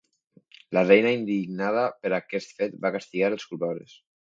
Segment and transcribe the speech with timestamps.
[0.77, 3.97] La reina, indignada per aquest fet, va castigar els culpables.